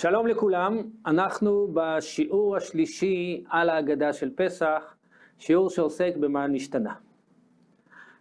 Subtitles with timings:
[0.00, 4.96] שלום לכולם, אנחנו בשיעור השלישי על ההגדה של פסח,
[5.38, 6.94] שיעור שעוסק במה נשתנה.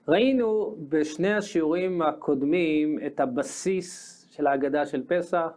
[0.07, 5.47] ראינו בשני השיעורים הקודמים את הבסיס של ההגדה של פסח.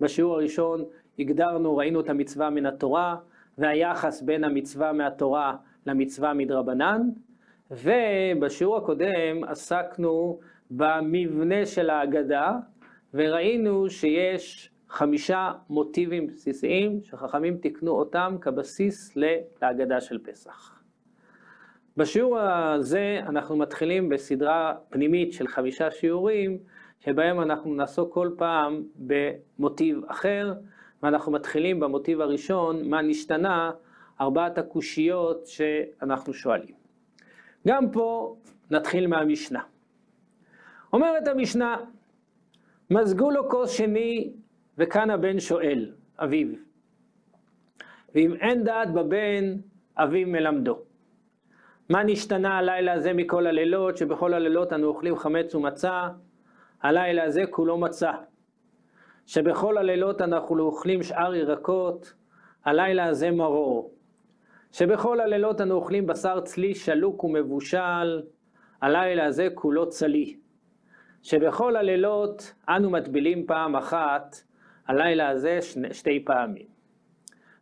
[0.00, 0.84] בשיעור הראשון
[1.18, 3.16] הגדרנו, ראינו את המצווה מן התורה,
[3.58, 5.56] והיחס בין המצווה מהתורה
[5.86, 7.00] למצווה מדרבנן,
[7.70, 10.38] ובשיעור הקודם עסקנו
[10.70, 12.52] במבנה של ההגדה,
[13.14, 19.16] וראינו שיש חמישה מוטיבים בסיסיים שחכמים תיקנו אותם כבסיס
[19.62, 20.82] להגדה של פסח.
[21.96, 26.58] בשיעור הזה אנחנו מתחילים בסדרה פנימית של חמישה שיעורים,
[27.00, 30.54] שבהם אנחנו נעסוק כל פעם במוטיב אחר,
[31.02, 33.70] ואנחנו מתחילים במוטיב הראשון, מה נשתנה,
[34.20, 36.74] ארבעת הקושיות שאנחנו שואלים.
[37.68, 38.36] גם פה
[38.70, 39.62] נתחיל מהמשנה.
[40.92, 41.76] אומרת המשנה,
[42.90, 44.32] מזגו לו כוס שני
[44.78, 46.48] וכאן הבן שואל, אביו.
[48.14, 49.56] ואם אין דעת בבן,
[49.96, 50.78] אביו מלמדו.
[51.88, 56.08] מה נשתנה הלילה הזה מכל הלילות, שבכל הלילות אנו אוכלים חמץ ומצה,
[56.82, 58.12] הלילה הזה כולו מצה.
[59.26, 62.14] שבכל הלילות אנחנו אוכלים שאר ירקות,
[62.64, 63.94] הלילה הזה מרור.
[64.72, 68.22] שבכל הלילות אנו אוכלים בשר צלי שלוק ומבושל,
[68.82, 70.36] הלילה הזה כולו צלי.
[71.22, 74.36] שבכל הלילות אנו מטבילים פעם אחת,
[74.86, 76.66] הלילה הזה שני, שתי פעמים.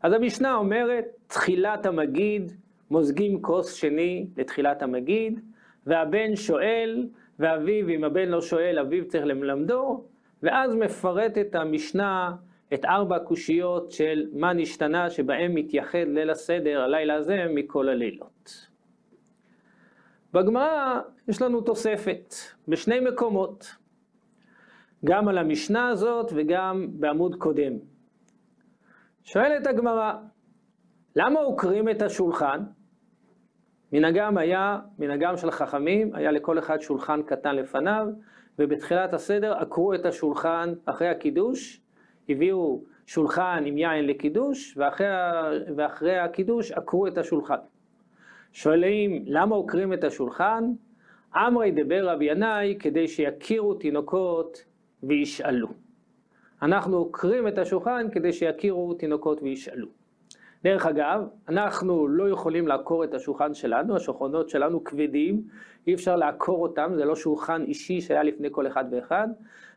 [0.03, 2.53] אז המשנה אומרת, תחילת המגיד,
[2.91, 5.41] מוזגים כוס שני לתחילת המגיד,
[5.87, 7.06] והבן שואל,
[7.39, 10.05] ואביו, אם הבן לא שואל, אביו צריך ללמדו,
[10.43, 12.33] ואז מפרטת המשנה
[12.75, 18.69] את ארבע הקושיות של מה נשתנה שבהם מתייחד ליל הסדר, הלילה הזה, מכל הלילות.
[20.33, 22.34] בגמרא יש לנו תוספת
[22.69, 23.81] בשני מקומות.
[25.04, 27.72] גם על המשנה הזאת וגם בעמוד קודם.
[29.24, 30.12] שואלת הגמרא,
[31.16, 32.60] למה עוקרים את השולחן?
[33.92, 38.06] מנהגם היה, מנהגם של חכמים, היה לכל אחד שולחן קטן לפניו,
[38.58, 41.80] ובתחילת הסדר עקרו את השולחן אחרי הקידוש,
[42.28, 45.06] הביאו שולחן עם יין לקידוש, ואחרי,
[45.76, 47.56] ואחרי הקידוש עקרו את השולחן.
[48.52, 50.64] שואלים, למה עוקרים את השולחן?
[51.34, 54.64] עמרי דבר רבי ינאי כדי שיכירו תינוקות
[55.02, 55.68] וישאלו.
[56.62, 59.86] אנחנו עוקרים את השולחן כדי שיכירו תינוקות וישאלו.
[60.64, 65.42] דרך אגב, אנחנו לא יכולים לעקור את השולחן שלנו, השולחנות שלנו כבדים,
[65.86, 69.28] אי אפשר לעקור אותם, זה לא שולחן אישי שהיה לפני כל אחד ואחד,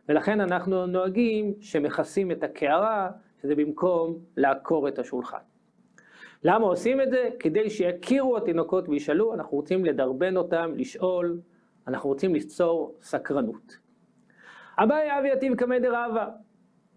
[0.09, 3.09] ולכן אנחנו נוהגים שמכסים את הקערה,
[3.41, 5.37] שזה במקום לעקור את השולחן.
[6.43, 7.29] למה עושים את זה?
[7.39, 11.39] כדי שיכירו התינוקות וישאלו, אנחנו רוצים לדרבן אותם, לשאול,
[11.87, 13.84] אנחנו רוצים ליצור סקרנות.
[14.77, 16.27] אביי אבי יתיב קמי דרבה,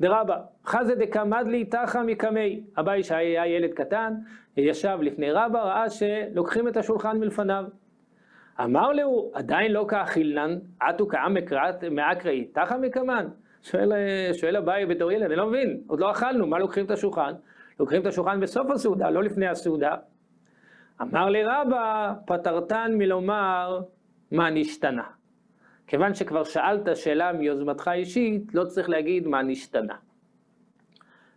[0.00, 2.60] דרבה, חזה דקמד לי תחא מקמי.
[2.78, 4.14] אביי שהיה ילד קטן,
[4.56, 7.64] ישב לפני רבה, ראה שלוקחים את השולחן מלפניו.
[8.60, 11.36] אמר לו, עדיין לא כאכילנן, עטו כעם
[11.90, 13.26] מאקראי, תחא מקמן?
[13.62, 13.92] שואל,
[14.32, 17.32] שואל אביי בתור ילד, אני לא מבין, עוד לא אכלנו, מה לוקחים את השולחן?
[17.80, 19.96] לוקחים את השולחן בסוף הסעודה, לא לפני הסעודה.
[21.02, 23.80] אמר לי רבא, פטרתן מלומר
[24.32, 25.17] מה נשתנה.
[25.88, 29.96] כיוון שכבר שאלת שאלה מיוזמתך אישית, לא צריך להגיד מה נשתנה.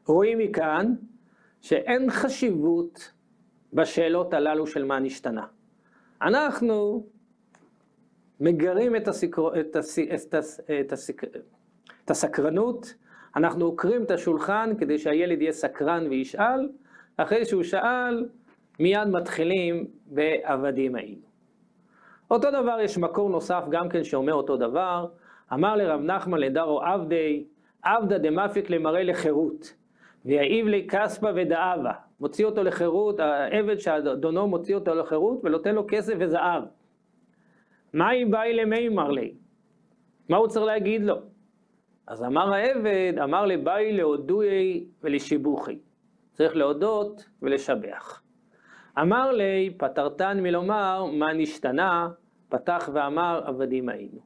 [0.06, 0.94] רואים מכאן
[1.62, 3.12] שאין חשיבות
[3.74, 5.46] בשאלות הללו של מה נשתנה.
[6.22, 7.06] אנחנו
[8.40, 9.60] מגרים את, הסקר...
[9.60, 10.00] את, הס...
[10.00, 10.60] את, הס...
[10.80, 11.24] את, הסק...
[12.06, 12.94] את הסקרנות,
[13.36, 16.70] אנחנו עוקרים את השולחן כדי שהילד יהיה סקרן וישאל,
[17.18, 18.30] אחרי שהוא שאל,
[18.80, 21.31] מיד מתחילים בעבדים היינו.
[22.32, 25.08] אותו דבר, יש מקור נוסף גם כן שאומר אותו דבר.
[25.54, 27.44] אמר לרב נחמן לדרו עבדי,
[27.84, 29.74] עבדה דמפיק למראה לחירות,
[30.26, 31.92] ויעיב לי כספא ודאבה.
[32.20, 36.64] מוציא אותו לחירות, העבד שאדונו מוציא אותו לחירות ונותן לו כסף וזהב.
[37.94, 39.34] מה אם באי למימר לי?
[40.30, 41.16] מה הוא צריך להגיד לו?
[42.08, 45.80] אז אמר העבד, אמר לבאי להודוי ולשיבוכי.
[46.34, 48.22] צריך להודות ולשבח.
[49.00, 52.10] אמר לי, פטרתן מלומר מה נשתנה,
[52.52, 54.20] פתח ואמר עבדים היינו.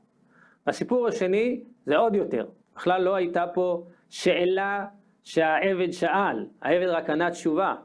[0.67, 2.45] הסיפור השני זה עוד יותר,
[2.75, 4.85] בכלל לא הייתה פה שאלה
[5.23, 7.75] שהעבד שאל, העבד רק ענה תשובה,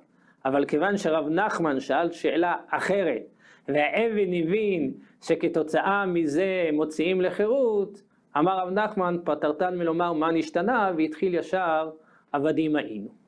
[0.45, 3.23] אבל כיוון שרב נחמן שאל שאלה אחרת,
[3.69, 4.93] והעבד הבין
[5.23, 8.03] שכתוצאה מזה מוציאים לחירות,
[8.39, 11.91] אמר רב נחמן, פטרתן מלומר מה נשתנה, והתחיל ישר
[12.33, 13.20] עבדים היינו.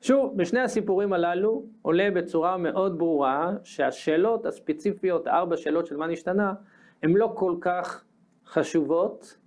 [0.00, 6.52] שוב, בשני הסיפורים הללו עולה בצורה מאוד ברורה שהשאלות הספציפיות, ארבע שאלות של מה נשתנה,
[7.02, 8.04] הן לא כל כך
[8.46, 9.38] חשובות,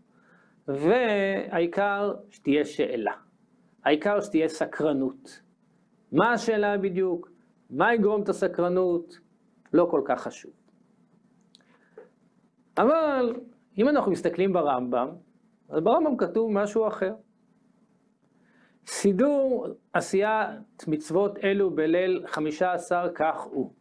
[0.68, 3.12] והעיקר שתהיה שאלה.
[3.86, 5.42] העיקר שתהיה סקרנות.
[6.12, 7.32] מה השאלה בדיוק?
[7.70, 9.20] מה יגרום את הסקרנות?
[9.74, 10.52] לא כל כך חשוב.
[12.78, 13.36] אבל
[13.78, 15.10] אם אנחנו מסתכלים ברמב"ם,
[15.70, 17.14] אז ברמב"ם כתוב משהו אחר.
[18.88, 23.72] סידור עשיית מצוות אלו בליל חמישה עשר כך הוא.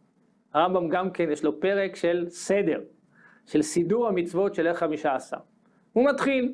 [0.53, 2.81] הרמב"ם גם כן יש לו פרק של סדר,
[3.45, 5.37] של סידור המצוות של ליל חמישה עשר.
[5.93, 6.53] הוא מתחיל,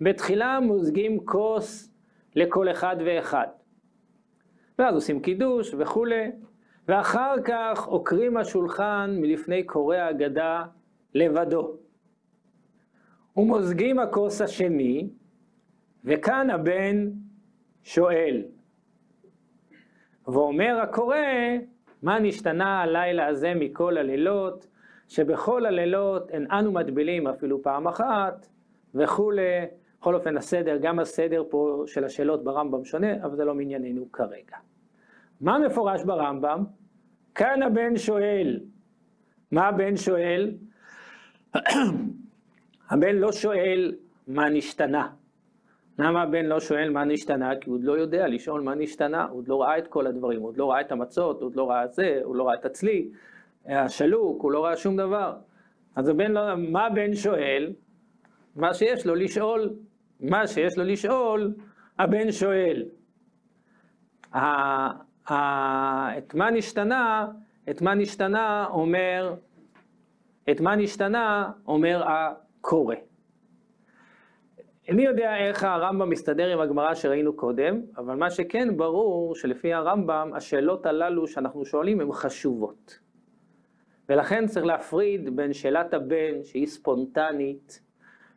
[0.00, 1.90] בתחילה מוזגים כוס
[2.34, 3.46] לכל אחד ואחד.
[4.78, 6.30] ואז עושים קידוש וכולי,
[6.88, 10.64] ואחר כך עוקרים השולחן מלפני קורא ההגדה
[11.14, 11.76] לבדו.
[13.36, 15.08] ומוזגים הכוס השני,
[16.04, 17.10] וכאן הבן
[17.84, 18.42] שואל.
[20.26, 21.16] ואומר הקורא,
[22.02, 24.66] מה נשתנה הלילה הזה מכל הלילות,
[25.08, 28.46] שבכל הלילות אין אנו מטבילים אפילו פעם אחת,
[28.94, 29.66] וכולי.
[30.04, 34.56] בכל אופן הסדר, גם הסדר פה של השאלות ברמב"ם שונה, אבל זה לא מענייננו כרגע.
[35.40, 36.64] מה מפורש ברמב"ם?
[37.34, 38.60] כאן הבן שואל.
[39.50, 40.54] מה הבן שואל?
[42.90, 43.94] הבן לא שואל
[44.28, 45.08] מה נשתנה.
[45.98, 47.56] למה הבן לא שואל מה נשתנה?
[47.60, 50.40] כי הוא עוד לא יודע לשאול מה נשתנה, הוא עוד לא ראה את כל הדברים,
[50.40, 52.64] הוא עוד לא ראה את המצות, הוא עוד לא ראה זה, הוא לא ראה את
[52.64, 53.08] הצלי,
[53.66, 55.34] השלוק, הוא לא ראה שום דבר.
[55.96, 57.72] אז הבן לא, מה הבן שואל?
[58.56, 59.70] מה שיש לו לשאול.
[60.20, 61.54] מה שיש לו לשאול,
[61.98, 62.84] הבן שואל.
[66.18, 67.26] את מה נשתנה,
[67.70, 69.34] את מה נשתנה אומר,
[70.50, 72.94] את מה נשתנה אומר הקורא.
[74.88, 80.30] איני יודע איך הרמב"ם מסתדר עם הגמרא שראינו קודם, אבל מה שכן ברור שלפי הרמב"ם
[80.34, 82.98] השאלות הללו שאנחנו שואלים הן חשובות.
[84.08, 87.80] ולכן צריך להפריד בין שאלת הבן שהיא ספונטנית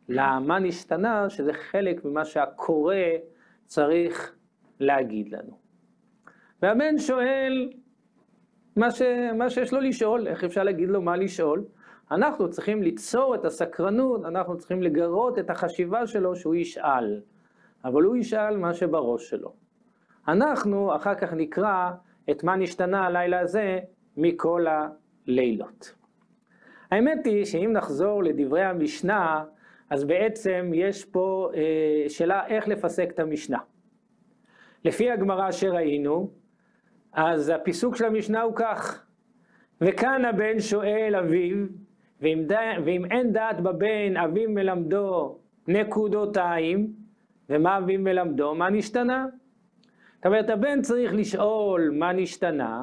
[0.08, 2.94] למה נשתנה, שזה חלק ממה שהקורא
[3.66, 4.36] צריך
[4.80, 5.58] להגיד לנו.
[6.62, 7.72] והבן שואל
[8.76, 9.02] מה, ש...
[9.34, 11.64] מה שיש לו לשאול, איך אפשר להגיד לו מה לשאול?
[12.10, 17.20] אנחנו צריכים ליצור את הסקרנות, אנחנו צריכים לגרות את החשיבה שלו שהוא ישאל,
[17.84, 19.52] אבל הוא ישאל מה שבראש שלו.
[20.28, 21.90] אנחנו אחר כך נקרא
[22.30, 23.78] את מה נשתנה הלילה הזה
[24.16, 25.94] מכל הלילות.
[26.90, 29.44] האמת היא שאם נחזור לדברי המשנה,
[29.90, 33.58] אז בעצם יש פה אה, שאלה איך לפסק את המשנה.
[34.84, 36.30] לפי הגמרא שראינו,
[37.12, 39.04] אז הפיסוק של המשנה הוא כך:
[39.80, 41.66] וכאן הבן שואל אביו,
[42.20, 42.52] ואם, ד...
[42.84, 45.38] ואם אין דעת בבן, אביו מלמדו
[45.68, 46.92] נקודותיים,
[47.50, 48.54] ומה אביו מלמדו?
[48.54, 49.26] מה נשתנה?
[50.16, 52.82] זאת אומרת, הבן צריך לשאול מה נשתנה,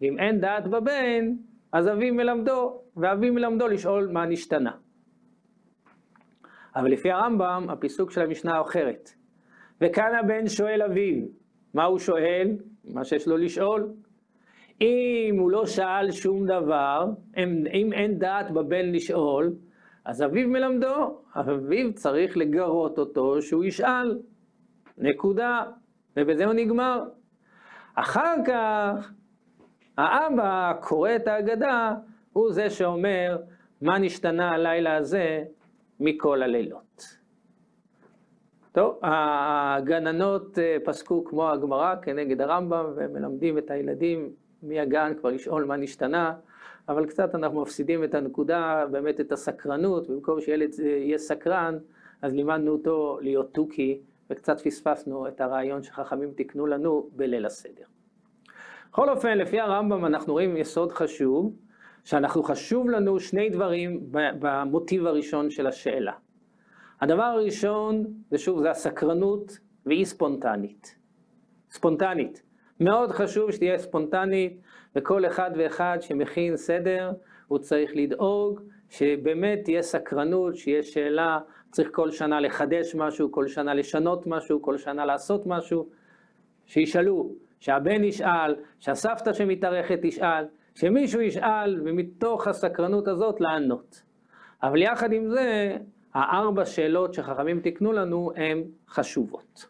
[0.00, 1.34] ואם אין דעת בבן,
[1.72, 4.72] אז אביו מלמדו, ואביו מלמדו לשאול מה נשתנה.
[6.76, 9.10] אבל לפי הרמב"ם, הפיסוק של המשנה אחרת.
[9.80, 11.24] וכאן הבן שואל אביו,
[11.74, 12.56] מה הוא שואל?
[12.84, 13.92] מה שיש לו לשאול.
[14.82, 17.06] אם הוא לא שאל שום דבר,
[17.36, 19.52] אם, אם אין דעת בבן לשאול,
[20.04, 24.18] אז אביו מלמדו, אביו צריך לגרות אותו שהוא ישאל.
[24.98, 25.62] נקודה.
[26.16, 27.04] ובזה הוא נגמר.
[27.94, 29.12] אחר כך,
[29.98, 31.94] האבא קורא את ההגדה,
[32.32, 33.36] הוא זה שאומר,
[33.82, 35.44] מה נשתנה הלילה הזה
[36.00, 37.18] מכל הלילות.
[38.72, 44.30] טוב, הגננות אה, פסקו כמו הגמרא כנגד הרמב"ם, ומלמדים את הילדים
[44.62, 46.34] מהגן כבר לשאול מה נשתנה,
[46.88, 51.78] אבל קצת אנחנו מפסידים את הנקודה, באמת את הסקרנות, במקום שילד יהיה סקרן,
[52.22, 54.00] אז לימדנו אותו להיות תוכי,
[54.30, 57.84] וקצת פספסנו את הרעיון שחכמים תיקנו לנו בליל הסדר.
[58.90, 61.56] בכל אופן, לפי הרמב"ם אנחנו רואים יסוד חשוב,
[62.04, 66.12] שאנחנו חשוב לנו שני דברים במוטיב הראשון של השאלה.
[67.00, 70.98] הדבר הראשון, זה שוב, זה הסקרנות והיא ספונטנית.
[71.70, 72.42] ספונטנית.
[72.82, 74.60] מאוד חשוב שתהיה ספונטנית,
[74.96, 77.12] וכל אחד ואחד שמכין סדר,
[77.48, 78.60] הוא צריך לדאוג
[78.90, 81.38] שבאמת תהיה סקרנות, שיהיה שאלה,
[81.70, 85.88] צריך כל שנה לחדש משהו, כל שנה לשנות משהו, כל שנה לעשות משהו,
[86.66, 94.02] שישאלו, שהבן ישאל, שהסבתא שמתארכת תשאל, שמישהו ישאל, ומתוך הסקרנות הזאת לענות.
[94.62, 95.76] אבל יחד עם זה,
[96.14, 99.66] הארבע שאלות שחכמים תיקנו לנו הן חשובות.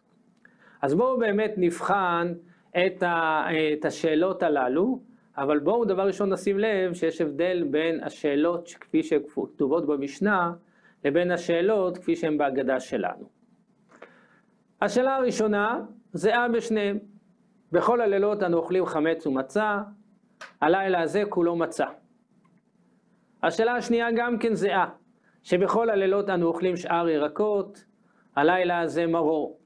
[0.81, 2.33] אז בואו באמת נבחן
[2.77, 4.99] את, ה, את השאלות הללו,
[5.37, 10.53] אבל בואו דבר ראשון נשים לב שיש הבדל בין השאלות כפי שכתובות במשנה,
[11.05, 13.29] לבין השאלות כפי שהן בהגדה שלנו.
[14.81, 15.81] השאלה הראשונה
[16.13, 16.99] זהה בשניהם.
[17.71, 19.81] בכל הלילות אנו אוכלים חמץ ומצה,
[20.61, 21.85] הלילה הזה כולו מצה.
[23.43, 24.89] השאלה השנייה גם כן זהה,
[25.43, 27.85] שבכל הלילות אנו אוכלים שאר ירקות,
[28.35, 29.59] הלילה הזה מרור.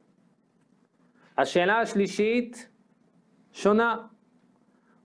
[1.38, 2.70] השאלה השלישית
[3.58, 3.98] שונה,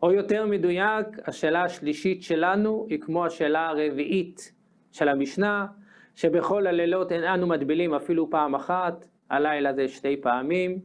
[0.02, 4.52] או יותר מדויק, השאלה השלישית שלנו היא כמו השאלה הרביעית
[4.92, 5.66] של המשנה,
[6.14, 10.80] שבכל הלילות אין אנו מטבילים אפילו פעם אחת, הלילה זה שתי פעמים.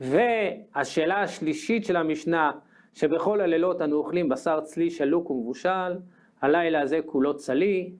[0.00, 2.50] והשאלה השלישית של המשנה,
[2.94, 5.98] שבכל הלילות אנו אוכלים בשר צלי שלוק ומבושל,
[6.42, 7.92] הלילה הזה כולו צלי,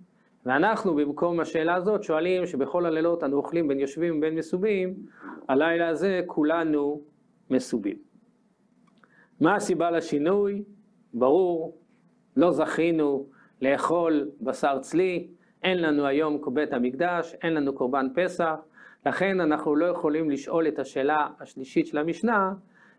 [0.47, 4.95] ואנחנו במקום השאלה הזאת שואלים שבכל הלילות אנו אוכלים בין יושבים ובין מסובים,
[5.49, 7.01] הלילה הזה כולנו
[7.51, 8.12] מסובים.
[9.43, 10.63] מה הסיבה לשינוי?
[11.15, 11.79] ברור,
[12.37, 13.27] לא זכינו
[13.63, 15.29] לאכול בשר צלי,
[15.63, 18.55] אין לנו היום בית המקדש, אין לנו קורבן פסח,
[19.07, 22.53] לכן אנחנו לא יכולים לשאול את השאלה השלישית של המשנה,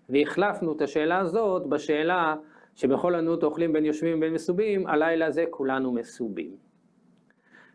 [0.09, 2.35] והחלפנו את השאלה הזאת בשאלה
[2.75, 6.55] שבכל ענות אוכלים בין יושבים ובין מסובים, הלילה הזה כולנו מסובים.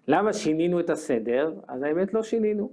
[0.08, 1.54] למה שינינו את הסדר?
[1.68, 2.72] אז האמת לא שינינו.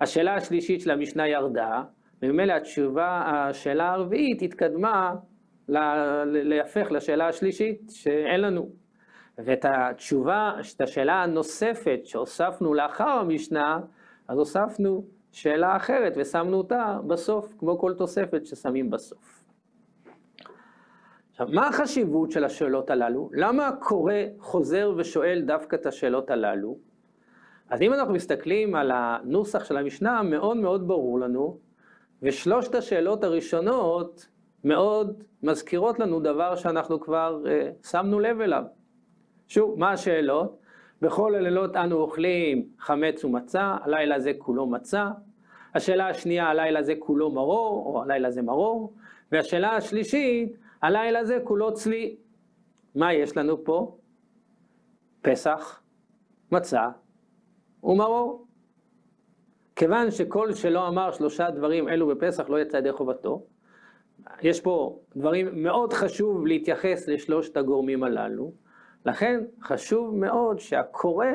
[0.00, 1.82] השאלה השלישית של המשנה ירדה,
[2.22, 5.14] וממילא התשובה, השאלה הרביעית התקדמה
[6.24, 8.68] להפך לשאלה השלישית שאין לנו.
[9.38, 13.80] ואת התשובה, את השאלה הנוספת שהוספנו לאחר המשנה,
[14.28, 19.44] אז הוספנו שאלה אחרת ושמנו אותה בסוף, כמו כל תוספת ששמים בסוף.
[21.30, 23.30] עכשיו, מה החשיבות של השאלות הללו?
[23.32, 26.78] למה הקורא חוזר ושואל דווקא את השאלות הללו?
[27.70, 31.58] אז אם אנחנו מסתכלים על הנוסח של המשנה, מאוד מאוד ברור לנו,
[32.22, 34.28] ושלושת השאלות הראשונות
[34.64, 38.62] מאוד מזכירות לנו דבר שאנחנו כבר uh, שמנו לב אליו.
[39.48, 40.58] שוב, מה השאלות?
[41.02, 45.10] בכל הלילות אנו אוכלים חמץ ומצה, הלילה הזה כולו מצה.
[45.74, 48.92] השאלה השנייה, הלילה הזה כולו מרור, או הלילה זה מרור.
[49.32, 52.16] והשאלה השלישית, הלילה הזה כולו צלי.
[52.94, 53.96] מה יש לנו פה?
[55.22, 55.80] פסח,
[56.52, 56.88] מצה
[57.82, 58.47] ומרור.
[59.78, 63.42] כיוון שכל שלא אמר שלושה דברים אלו בפסח לא יצא ידי חובתו,
[64.42, 68.52] יש פה דברים מאוד חשוב להתייחס לשלושת הגורמים הללו.
[69.06, 71.26] לכן חשוב מאוד שהקורא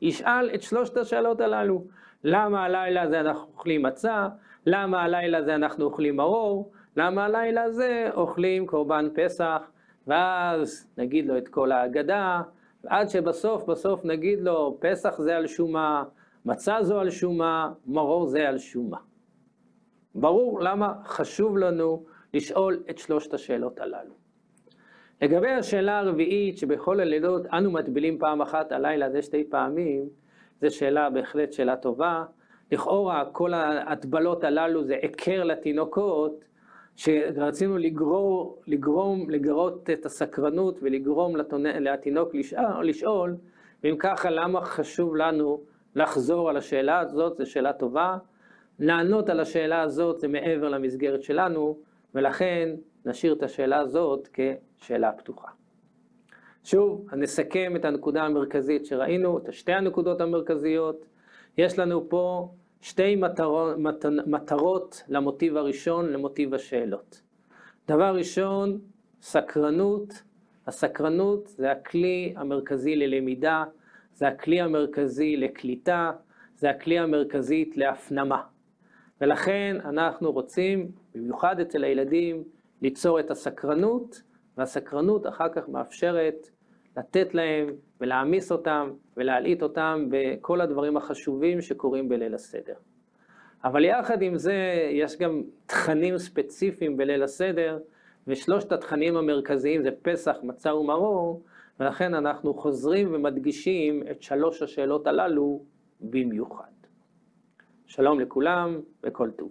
[0.00, 1.84] ישאל את שלושת השאלות הללו.
[2.24, 4.28] למה הלילה הזה אנחנו אוכלים מצה?
[4.66, 6.72] למה הלילה הזה אנחנו אוכלים מרור?
[6.96, 9.62] למה הלילה הזה אוכלים קורבן פסח?
[10.06, 12.40] ואז נגיד לו את כל ההגדה,
[12.86, 16.04] עד שבסוף בסוף נגיד לו פסח זה על שומה,
[16.44, 18.98] מצה זו על שומה, מרור זה על שומה.
[20.14, 22.04] ברור למה חשוב לנו
[22.34, 24.14] לשאול את שלושת השאלות הללו.
[25.22, 30.08] לגבי השאלה הרביעית, שבכל הלילות אנו מטבילים פעם אחת, הלילה הזה שתי פעמים,
[30.60, 32.24] זו שאלה בהחלט שאלה טובה.
[32.72, 36.44] לכאורה כל ההטבלות הללו זה היכר לתינוקות,
[36.96, 41.36] שרצינו לגרור, לגרום, לגרות את הסקרנות ולגרום
[41.80, 42.34] לתינוק
[42.82, 43.36] לשאול,
[43.84, 45.60] ואם ככה למה חשוב לנו
[45.94, 48.18] לחזור על השאלה הזאת, זו שאלה טובה.
[48.78, 51.78] לענות על השאלה הזאת זה מעבר למסגרת שלנו,
[52.14, 52.68] ולכן
[53.04, 55.48] נשאיר את השאלה הזאת כשאלה פתוחה.
[56.64, 61.06] שוב, נסכם את הנקודה המרכזית שראינו, את שתי הנקודות המרכזיות.
[61.58, 62.48] יש לנו פה
[62.80, 63.76] שתי מטרות,
[64.26, 67.22] מטרות למוטיב הראשון, למוטיב השאלות.
[67.88, 68.78] דבר ראשון,
[69.22, 70.22] סקרנות.
[70.66, 73.64] הסקרנות זה הכלי המרכזי ללמידה,
[74.20, 76.12] זה הכלי המרכזי לקליטה,
[76.56, 78.42] זה הכלי המרכזי להפנמה.
[79.20, 82.44] ולכן אנחנו רוצים, במיוחד אצל הילדים,
[82.82, 84.22] ליצור את הסקרנות,
[84.56, 86.50] והסקרנות אחר כך מאפשרת
[86.96, 87.66] לתת להם
[88.00, 92.74] ולהעמיס אותם ולהלעיט אותם בכל הדברים החשובים שקורים בליל הסדר.
[93.64, 94.54] אבל יחד עם זה,
[94.90, 97.78] יש גם תכנים ספציפיים בליל הסדר,
[98.26, 101.42] ושלושת התכנים המרכזיים זה פסח, מצה ומרור,
[101.80, 105.62] ולכן אנחנו חוזרים ומדגישים את שלוש השאלות הללו
[106.00, 106.70] במיוחד.
[107.86, 109.50] שלום לכולם וכל טוב.